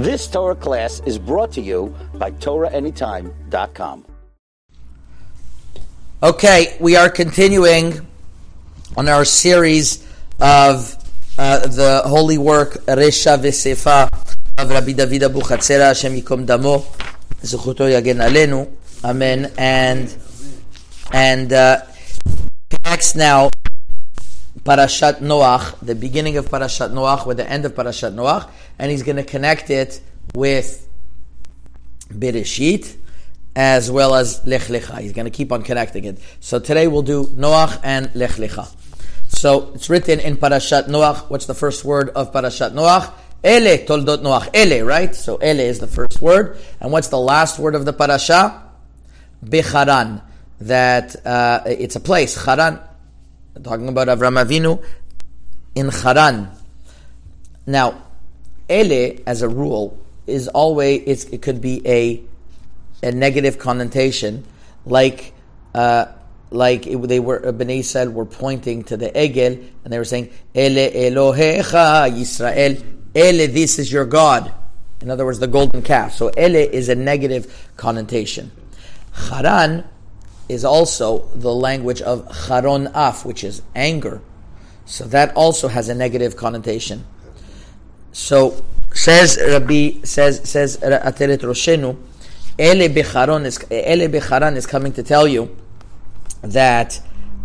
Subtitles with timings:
[0.00, 4.06] This Torah class is brought to you by TorahAnytime.com.
[6.22, 8.06] Okay, we are continuing
[8.96, 10.00] on our series
[10.40, 10.96] of
[11.36, 14.08] uh, the holy work Resha V'Sefa
[14.56, 16.78] of Rabbi David Abu Chatzera Hashem Yikom Damo
[17.44, 18.72] Zechuto Yagen Alenu
[19.04, 20.16] Amen and
[21.12, 21.82] and uh,
[23.16, 23.49] now
[24.70, 28.48] Parashat Noach, the beginning of Parashat Noach with the end of Parashat Noach,
[28.78, 30.00] and he's going to connect it
[30.32, 30.88] with
[32.08, 32.94] Bereshit
[33.56, 35.00] as well as Lech Lecha.
[35.00, 36.20] He's going to keep on connecting it.
[36.38, 38.72] So today we'll do Noach and Lech Lecha.
[39.26, 41.28] So it's written in Parashat Noach.
[41.28, 43.12] What's the first word of Parashat Noach?
[43.42, 44.50] Ele toldot Noach.
[44.54, 45.16] Ele, right?
[45.16, 46.58] So Ele is the first word.
[46.78, 48.62] And what's the last word of the parasha?
[49.44, 50.22] Becharan.
[50.60, 52.36] That uh, it's a place.
[53.62, 54.82] Talking about Avram Avinu
[55.74, 56.50] in Haran.
[57.66, 58.02] Now,
[58.68, 62.22] ele, as a rule, is always it could be a
[63.02, 64.44] a negative connotation,
[64.84, 65.32] like
[65.74, 66.06] uh,
[66.50, 70.30] like it, they were Bnei Israel were pointing to the Egel and they were saying
[70.54, 72.82] Ele Elohecha Yisrael
[73.14, 74.52] Ele this is your God.
[75.00, 76.12] In other words, the golden calf.
[76.12, 78.50] So Ele is a negative connotation.
[79.12, 79.84] Haran
[80.50, 84.20] is also the language of charon af, which is anger.
[84.84, 87.06] So that also has a negative connotation.
[88.12, 91.96] So says Rabbi says says Ateret Roshenu,
[92.58, 95.56] Ele becharon is Ele becharan is coming to tell you
[96.42, 97.00] that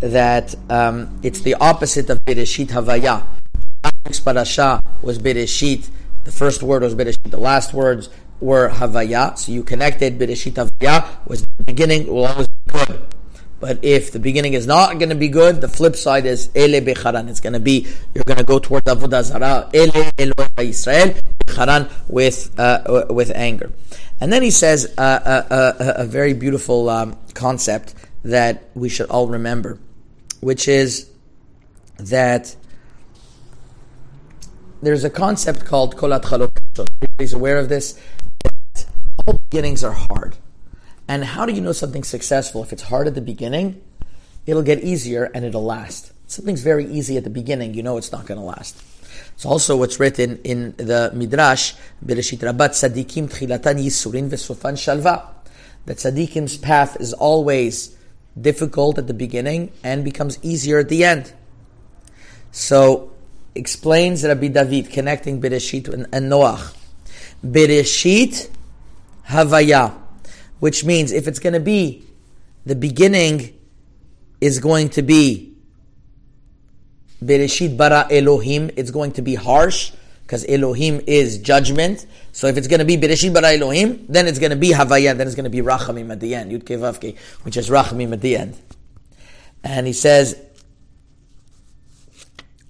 [0.00, 3.22] that um, it's the opposite of Bereshit Havaya.
[4.24, 5.90] Parasha was Bereshit.
[6.24, 7.30] The first word was Bereshit.
[7.30, 8.08] The last words
[8.40, 9.36] were Havaya.
[9.36, 12.08] So you connected Bereshit Havaya was the beginning
[12.76, 13.06] good.
[13.58, 16.80] But if the beginning is not going to be good, the flip side is Ele
[16.82, 17.28] Becharan.
[17.28, 19.70] It's going to be, you're going to go toward Avodah Zarah.
[19.72, 21.14] Ele Elohim Israel.
[21.46, 23.72] Becharan with, uh, with anger.
[24.20, 29.08] And then he says uh, uh, uh, a very beautiful um, concept that we should
[29.08, 29.78] all remember,
[30.40, 31.08] which is
[31.98, 32.56] that
[34.82, 36.50] there's a concept called Kolat Chalot.
[37.02, 37.98] Everybody's aware of this.
[39.26, 40.36] All beginnings are hard.
[41.08, 42.62] And how do you know something's successful?
[42.62, 43.80] If it's hard at the beginning,
[44.46, 46.12] it'll get easier and it'll last.
[46.26, 48.82] Something's very easy at the beginning, you know it's not going to last.
[49.34, 51.74] It's also what's written in the Midrash,
[52.04, 55.34] Bereshit Rabat Tzadikim Tchilatan Yisurin Vesofan Shalva.
[55.84, 57.96] That Tzadikim's path is always
[58.38, 61.32] difficult at the beginning and becomes easier at the end.
[62.50, 63.12] So,
[63.54, 66.74] explains Rabbi David, connecting Bereshit and, and Noach.
[67.44, 68.48] Bereshit
[69.28, 70.05] Havaya
[70.60, 72.04] which means if it's going to be
[72.64, 73.58] the beginning
[74.40, 75.54] is going to be
[77.22, 82.06] Bereshit bara Elohim, it's going to be harsh because Elohim is judgment.
[82.32, 85.16] So if it's going to be Bereshit bara Elohim, then it's going to be Havaya,
[85.16, 88.20] then it's going to be Rachamim at the end, Yud Kevavke, which is Rachamim at
[88.20, 88.58] the end.
[89.62, 90.40] And he says,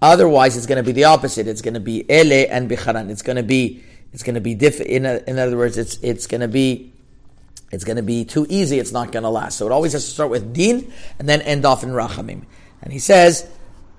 [0.00, 1.46] otherwise it's going to be the opposite.
[1.46, 3.10] It's going to be Ele and Bicharan.
[3.10, 6.26] It's going to be, it's going to be diff, in, in other words, it's, it's
[6.26, 6.92] going to be
[7.70, 9.58] it's going to be too easy, it's not going to last.
[9.58, 12.44] So it always has to start with din and then end off in rachamim.
[12.82, 13.48] And he says,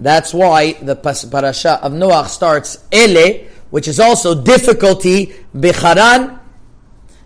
[0.00, 6.38] that's why the parasha of Noach starts ele, which is also difficulty, bicharan.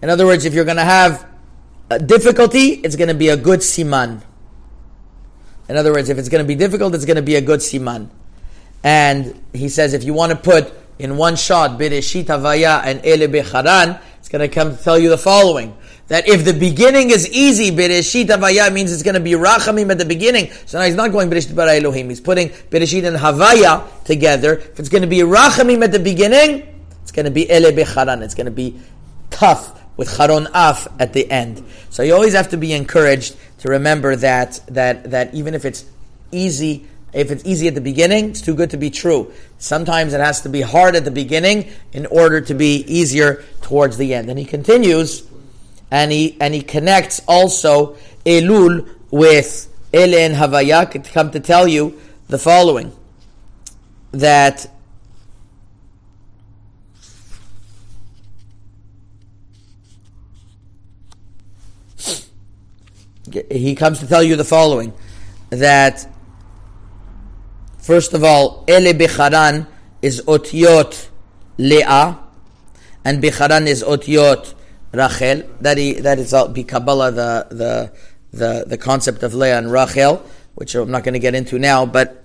[0.00, 1.26] In other words, if you're going to have
[2.06, 4.22] difficulty, it's going to be a good siman.
[5.68, 7.60] In other words, if it's going to be difficult, it's going to be a good
[7.60, 8.08] siman.
[8.84, 13.28] And he says, if you want to put in one shot, Bereshit Havaya and Ele
[13.28, 15.76] Becharan, it's going to come to tell you the following
[16.08, 19.98] that if the beginning is easy, Bereshit Havaya means it's going to be Rachamim at
[19.98, 20.50] the beginning.
[20.66, 22.08] So now he's not going Bereshit Bara Elohim.
[22.08, 24.54] He's putting Bereshit and Havaya together.
[24.54, 26.66] If it's going to be Rachamim at the beginning,
[27.02, 28.22] it's going to be Ele Becharan.
[28.22, 28.80] It's going to be
[29.30, 31.62] tough with Charon Af at the end.
[31.90, 35.84] So you always have to be encouraged to remember that, that, that even if it's
[36.32, 39.32] easy, if it's easy at the beginning, it's too good to be true.
[39.58, 43.96] Sometimes it has to be hard at the beginning in order to be easier towards
[43.96, 44.30] the end.
[44.30, 45.27] And he continues,
[45.90, 51.66] and he and he connects also Elul with Ele and Havaya to come to tell
[51.66, 51.98] you
[52.28, 52.92] the following
[54.12, 54.66] that
[63.50, 64.92] he comes to tell you the following
[65.50, 66.06] that
[67.78, 69.66] first of all Ele Becharan
[70.02, 71.08] is Otiot
[71.56, 72.18] Leah
[73.04, 74.54] and Becharan is Otiot
[74.92, 75.42] Rachel.
[75.60, 77.92] That he that is be Kabbalah the the
[78.32, 80.24] the the concept of Leah and Rachel,
[80.54, 82.24] which I'm not going to get into now, but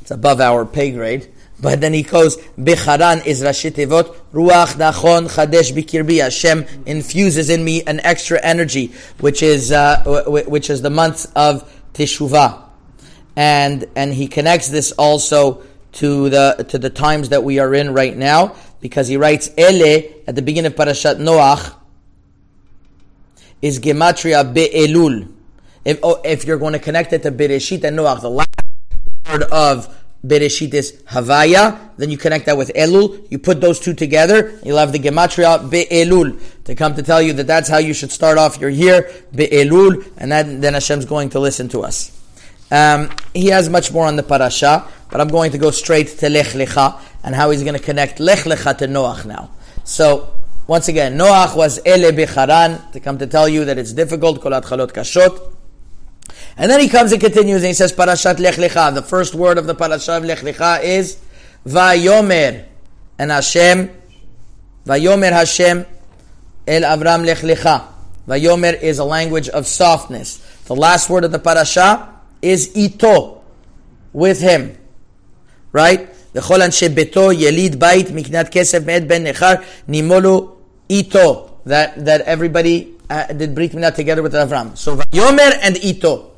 [0.00, 1.32] it's above our pay grade.
[1.58, 6.22] But then he goes, Becharan is Rashi Tevot, Ruach Nachon Chadesh Bikirbi.
[6.22, 11.70] Hashem infuses in me an extra energy, which is, uh, which is the month of
[11.94, 12.62] Teshuvah.
[13.36, 15.62] And, and he connects this also
[15.92, 18.54] to the, to the times that we are in right now,
[18.86, 21.74] because he writes, Ele, at the beginning of Parashat Noach,
[23.60, 25.28] is Gematria Be'elul.
[25.84, 28.48] If, oh, if you're going to connect it to Bereshit and Noach, the last
[29.28, 29.92] word of
[30.24, 34.78] Bereshit is Havaya, then you connect that with Elul, you put those two together, you'll
[34.78, 38.38] have the Gematria Be'elul to come to tell you that that's how you should start
[38.38, 42.12] off your year, Be'elul, and that, then Hashem's going to listen to us.
[42.70, 46.28] Um, he has much more on the parasha, but I'm going to go straight to
[46.28, 49.50] Lech Lecha and how he's going to connect Lech Lecha to Noach now.
[49.82, 50.32] So,
[50.68, 54.64] once again, Noach was Ele Becharan, to come to tell you that it's difficult, Kolat
[54.64, 55.54] Chalot Kashot.
[56.56, 58.94] And then he comes and continues and he says, Parashat Lech Lecha.
[58.94, 61.20] The first word of the Parashat Lech Lecha is
[61.66, 62.64] Vayomer.
[63.18, 63.90] And Hashem,
[64.86, 65.84] Vayomer Hashem
[66.66, 67.86] El Avram Lech Lecha.
[68.28, 70.38] Vayomer is a language of softness.
[70.66, 72.08] The last word of the Parasha
[72.40, 73.42] is Ito,
[74.12, 74.76] with him.
[75.72, 76.08] Right?
[76.35, 79.53] וכל אנשי ביתו יליד בית מקנת כסף מאת בן נכר
[79.87, 80.49] נימולו
[80.89, 81.47] איתו.
[81.65, 84.75] That, that everybody uh, did Brit Milah together with Avram.
[84.77, 86.31] So Vayomer and Ito.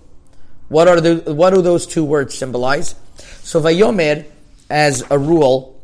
[0.69, 2.95] What are the what do those two words symbolize?
[3.43, 4.25] So Vayomer,
[4.69, 5.79] as a rule,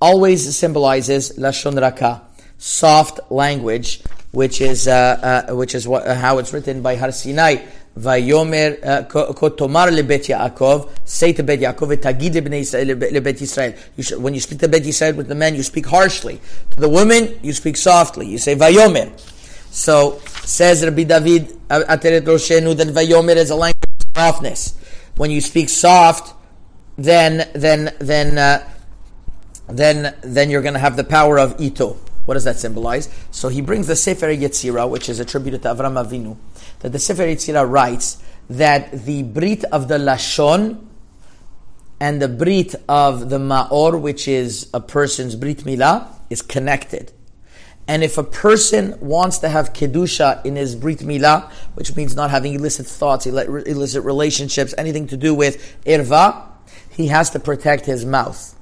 [0.00, 2.22] always symbolizes lashon raka,
[2.58, 4.02] soft language,
[4.32, 7.64] which is uh, uh, which is what, uh, how it's written by Har Sinai.
[7.97, 14.19] Vayomer kotomar lebet Yaakov, say to Bet Yaakov, tagid lebet Yisrael.
[14.19, 16.41] When you speak to Bet Yisrael with the men, you speak harshly.
[16.71, 18.27] To the women, you speak softly.
[18.27, 19.11] You say Vayomer.
[19.69, 24.77] So says Rabbi David Ateret Roshenu that Vayomer is a language of softness.
[25.15, 26.33] When you speak soft,
[26.97, 28.69] then then then uh,
[29.67, 31.97] then then you're going to have the power of ito.
[32.25, 33.09] What does that symbolize?
[33.31, 36.37] So he brings the Sefer Yetzirah, which is attributed to Avram Avinu,
[36.79, 40.85] that the Sefer Yetzirah writes that the Brit of the Lashon
[41.99, 47.11] and the Brit of the Ma'or, which is a person's Brit Milah, is connected.
[47.87, 52.29] And if a person wants to have kedusha in his brit milah, which means not
[52.29, 56.47] having illicit thoughts, illicit relationships, anything to do with irva,
[56.89, 58.57] he has to protect his mouth,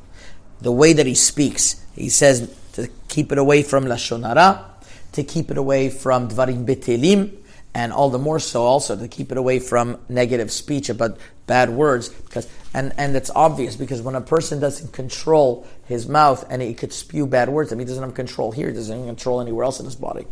[0.60, 1.86] the way that he speaks.
[1.94, 4.64] He says to keep it away from lashonara,
[5.14, 7.38] to keep it away from dvarim betelim,
[7.74, 11.70] and all the more so also to keep it away from negative speech about bad
[11.70, 16.62] words because and and it's obvious because when a person doesn't control his mouth and
[16.62, 19.06] he could spew bad words I mean he doesn't have control here he doesn't have
[19.06, 20.26] control anywhere else in his body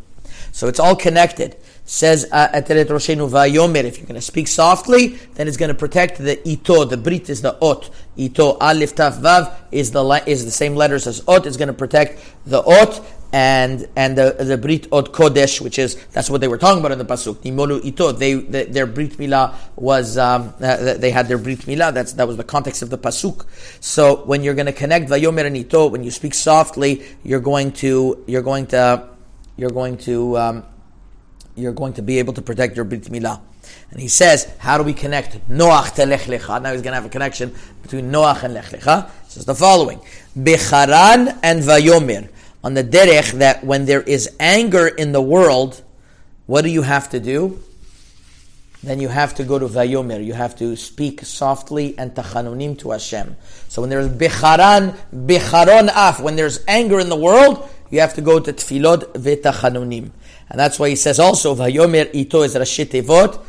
[0.51, 1.55] so it's all connected
[1.85, 5.75] says uh, Ateret Roshenu Vayomer if you're going to speak softly then it's going to
[5.75, 10.45] protect the ito the brit is the ot ito alif taf vav is the is
[10.45, 14.57] the same letters as ot it's going to protect the ot and and the the
[14.57, 17.35] Brit ot Kodesh, which is that's what they were talking about in the pasuk.
[17.37, 18.11] Nimolu ito.
[18.11, 21.93] They, they their Brit Milah was um, uh, they had their Brit Milah.
[21.93, 23.45] That's that was the context of the pasuk.
[23.79, 27.71] So when you're going to connect Vayomer and ito, when you speak softly, you're going
[27.73, 29.07] to you're going to
[29.59, 30.63] you're going to um,
[31.55, 33.41] you're going to be able to protect your Brit Milah.
[33.91, 36.61] And he says, how do we connect Noach to Lech Lecha?
[36.61, 39.09] Now he's going to have a connection between Noach and Lech Lecha.
[39.25, 39.99] He says the following:
[40.37, 42.29] Becharan and Vayomer
[42.63, 45.83] on the derech that when there is anger in the world,
[46.45, 47.61] what do you have to do?
[48.81, 50.23] Then you have to go to Vayomer.
[50.23, 53.35] You have to speak softly and tachanunim to Hashem.
[53.67, 58.21] So when there's becharan, becharon af, when there's anger in the world, you have to
[58.21, 60.11] go to tfilot v'tachanunim.
[60.49, 63.43] And that's why he says also, Vayomer ito is Rashi Tevot,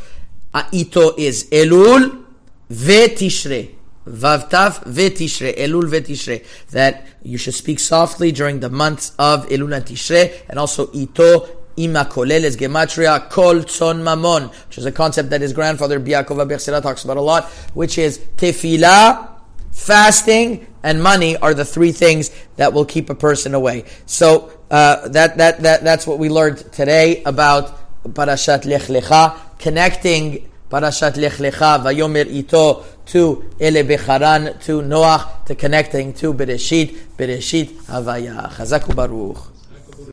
[0.72, 2.24] ito is Elul
[2.70, 3.74] v'tishrei.
[4.06, 9.84] Vavtav v'Tishre, Elul v'Tishre, that you should speak softly during the months of Elul and
[9.84, 15.30] Tishre, and also Ito Ima Kolel is Gematria Kol Tzom Mamon, which is a concept
[15.30, 17.44] that his grandfather Biakov Abu Chatzera talks about a lot,
[17.74, 19.29] which is Tefillah,
[19.70, 23.84] fasting, and money are the three things that will keep a person away.
[24.06, 30.50] So uh, that, that, that, that's what we learned today about Parashat Lech Lecha, connecting
[30.70, 37.68] Parashat Lech Lecha, Vayomer Ito, to Ele Becharan, to Noach, to connecting to Bereshit, Bereshit
[37.86, 38.48] Havaya.
[38.50, 39.50] Chazaku Baruch.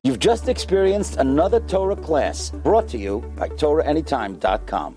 [0.04, 4.96] You've just experienced another Torah class brought to you by TorahAnytime.com.